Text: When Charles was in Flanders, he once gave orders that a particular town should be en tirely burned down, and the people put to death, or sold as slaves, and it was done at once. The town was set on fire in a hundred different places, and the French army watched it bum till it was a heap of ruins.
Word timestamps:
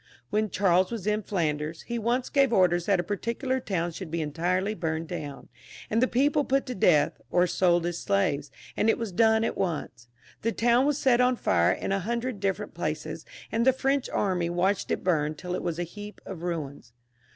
When 0.31 0.49
Charles 0.49 0.89
was 0.89 1.05
in 1.05 1.21
Flanders, 1.21 1.83
he 1.83 1.99
once 1.99 2.27
gave 2.27 2.51
orders 2.51 2.87
that 2.87 2.99
a 2.99 3.03
particular 3.03 3.59
town 3.59 3.91
should 3.91 4.09
be 4.09 4.19
en 4.23 4.31
tirely 4.31 4.73
burned 4.73 5.07
down, 5.07 5.47
and 5.91 6.01
the 6.01 6.07
people 6.07 6.43
put 6.43 6.65
to 6.65 6.73
death, 6.73 7.21
or 7.29 7.45
sold 7.45 7.85
as 7.85 7.99
slaves, 7.99 8.49
and 8.75 8.89
it 8.89 8.97
was 8.97 9.11
done 9.11 9.43
at 9.43 9.55
once. 9.55 10.07
The 10.41 10.53
town 10.53 10.87
was 10.87 10.97
set 10.97 11.21
on 11.21 11.35
fire 11.35 11.71
in 11.71 11.91
a 11.91 11.99
hundred 11.99 12.39
different 12.39 12.73
places, 12.73 13.27
and 13.51 13.63
the 13.63 13.73
French 13.73 14.09
army 14.09 14.49
watched 14.49 14.89
it 14.89 15.03
bum 15.03 15.35
till 15.35 15.53
it 15.53 15.61
was 15.61 15.77
a 15.77 15.83
heap 15.83 16.19
of 16.25 16.41
ruins. 16.41 16.93